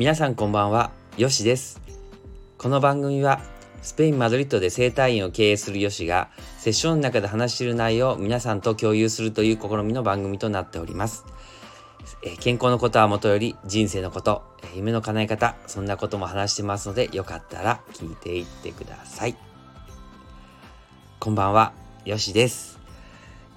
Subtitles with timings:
[0.00, 1.78] 皆さんこんばんは、よしです。
[2.56, 3.38] この番組は
[3.82, 11.26] スペイン・マドリッドで整体院を経営するよしがセッションの中で話している内容を皆さんと共有するという試みの番組となっております。
[12.24, 19.36] え健康のことはもとより人生のこと、え夢の叶え方、そんなことも話してますのでよかったら聞いていってください。
[21.18, 21.74] こんばんは、
[22.06, 22.78] よしです。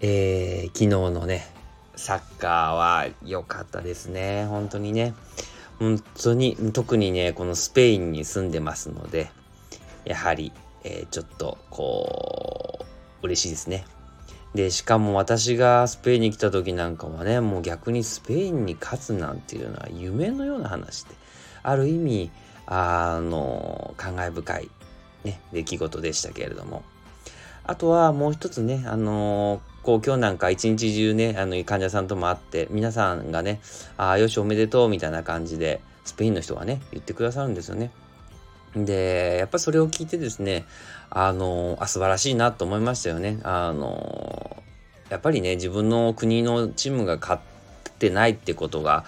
[0.01, 1.47] えー昨日のね、
[1.95, 4.45] サッカーは良かったですね。
[4.47, 5.13] 本当にね。
[5.79, 9.31] 本当に、特にね、このスペインに住んでますので、
[10.05, 10.51] やはり、
[10.83, 12.79] えーちょっと、こ
[13.21, 13.85] う、嬉しいですね。
[14.53, 21.15] で、しかも私がスペインに来た時なんかはね、もう逆にスペインに勝つなんていうのは夢のような話で、
[21.63, 22.31] ある意味、
[22.67, 24.69] あの、感慨深い、
[25.23, 26.83] ね、出来事でしたけれども。
[27.65, 33.59] あとはもう一つね、あのこう今日なんか一日中ね、あの患者さんとも会って、皆さんがね、
[33.97, 37.91] ああ、よしおめでとうみたいな感じで、スペインの人がね、言ってくださるんですよね。
[38.75, 40.65] で、やっぱそれを聞いてですね、
[41.09, 43.39] あのあ、素晴らしいなと思いましたよね。
[43.43, 44.63] あの
[45.09, 49.05] やっぱりね、自分の国のチームが勝ってないってことが、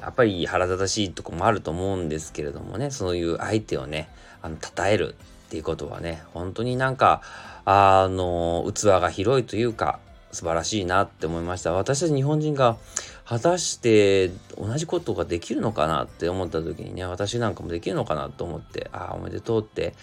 [0.00, 4.08] やっぱり腹立たしいとこもあると思うんですけれどもね、そういう相手をね、
[4.40, 5.14] あの、称える
[5.46, 7.20] っていうことはね、本当になんか、
[7.64, 10.00] あの、器が広いというか、
[10.32, 11.72] 素晴らしいなって思いました。
[11.72, 12.76] 私たち日本人が
[13.24, 19.94] 果たして同じことができるのかなって思った時にね、私なんかもできるのかなと思って、ああ、おめでとうって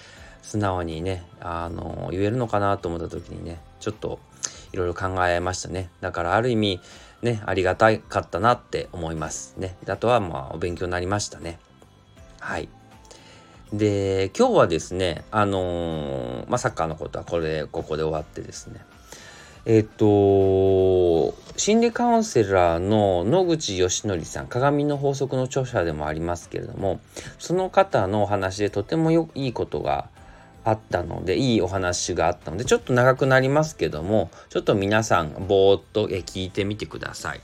[0.42, 4.20] 素直にね、あの、言えるのかなと思った時にね、ちょっと
[4.72, 5.90] いろいろ考えましたね。
[6.00, 6.80] だからある意味、
[7.22, 9.76] ね、ありがたかったなって思いますね。
[9.88, 11.60] あとはまあ、お勉強になりましたね。
[12.40, 12.70] はい。
[13.74, 18.82] で、今日はですね、あのーまあ、サッカーのことはこれ、ここで終わってですね、
[19.72, 27.00] えっと、心理カウンセラーの野口義則さん、鏡の法則の著者でもありますけれども、
[27.38, 30.10] その方のお話でとてもよいいことが
[30.64, 37.42] あったので、いいお話があったので、ちょっと長くなりますけども、ちょっと皆さん、ぼーっと聞いてみてください。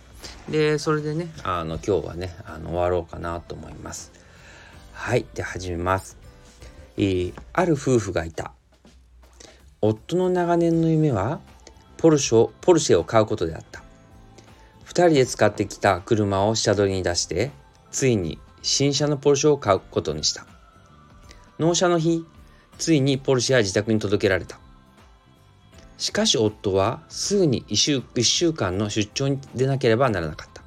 [0.50, 4.12] で、それでね、あの、今日はね、あの終わろうかなと思います。
[4.94, 6.18] はい、で、始めます。
[6.98, 8.52] えーある夫婦がいた。
[9.80, 11.40] 夫の長年の夢は、
[11.98, 13.84] ポルシェをポルシェを買うことであった。
[14.84, 17.52] 二人で使ってきた車を下取りに出して、
[17.92, 20.46] ついに新車のポルシェを買うことにした。
[21.60, 22.26] 納車の日、
[22.78, 24.60] ついにポルシェは自宅に届けられた。
[25.98, 30.62] しかし夫はすぐに1週 ,1 週間の出張に出なければならなかった。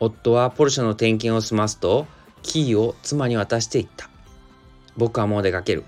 [0.00, 2.06] 夫はポルシェの点検を済ますと、
[2.42, 4.08] キーを妻に渡していった。
[4.96, 5.84] 僕はもう出かける。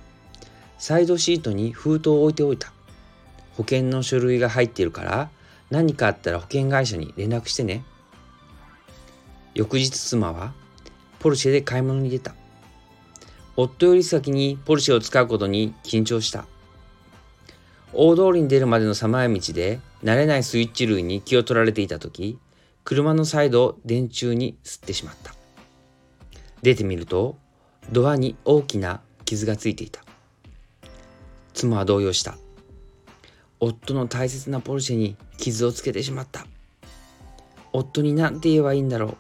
[0.79, 2.73] サイドシートに封筒を置いておいた。
[3.61, 5.29] 保険の書類が入っているから、
[5.69, 7.85] 何かあったら保険会社に連絡してね。
[9.53, 10.55] 翌日妻は
[11.19, 12.35] ポルシェで買い物に出た。
[13.57, 16.47] 夫より先にポルシェを使うことに緊張した。
[17.93, 22.39] 大通りに出るまでの狭い道で慣れないスイッチ類に気を取られていた時、
[22.85, 25.35] 車のサイドを電柱に吸ってしまった。
[26.63, 27.37] 出てみると、
[27.93, 30.01] ドアに大きな傷がついていた。
[31.53, 32.39] 妻は動揺した。
[33.61, 36.47] 夫の大切なポルシェに傷をつけてしまった。
[37.73, 39.17] 夫に何て言えばいいんだろう。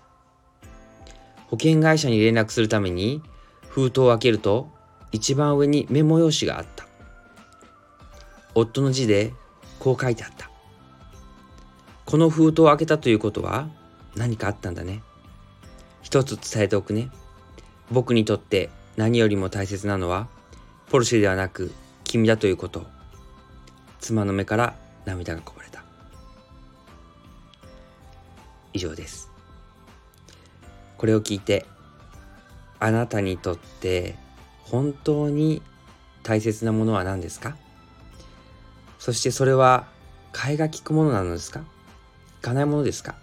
[1.49, 3.23] 保険会社に連絡するために
[3.69, 4.69] 封筒を開けると
[5.13, 6.87] 一番上にメモ用紙があった。
[8.55, 9.33] 夫の字で
[9.79, 10.51] こう書いてあった。
[12.07, 13.69] この封筒を開けたということは
[14.17, 15.03] 何かあったんだね。
[16.03, 17.11] 一つ伝えておくね。
[17.91, 20.29] 僕にとって何よりも大切なのは
[20.89, 21.73] ポルシェではなく
[22.05, 23.00] 君だということ。
[24.01, 24.75] 妻の目から
[25.05, 25.83] 涙がこぼれた。
[28.73, 29.31] 以上です。
[30.97, 31.67] これを聞いて
[32.79, 34.17] あなたにとって
[34.65, 35.63] 本当に
[36.23, 37.57] 大切なものは何ですか？
[38.99, 39.87] そしてそれは
[40.33, 41.61] 替えが利くものなのですか？
[42.41, 43.15] いかないものですか？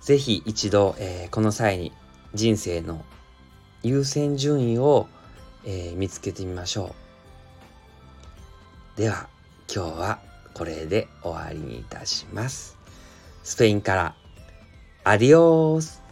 [0.00, 1.92] ぜひ一度、えーこの際に
[2.34, 3.04] 人生の
[3.82, 5.08] 優先順位を、
[5.64, 7.03] えー見つけてみましょう。
[8.96, 9.28] では
[9.74, 10.18] 今日は
[10.52, 12.78] これで終わりにいたします。
[13.42, 14.14] スペインから
[15.02, 16.03] アディオース